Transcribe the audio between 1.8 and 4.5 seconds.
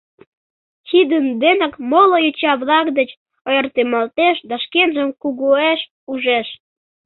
моло йоча-влак деч ойыртемалтеш